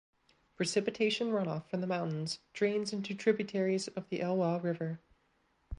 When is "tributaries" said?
3.13-3.87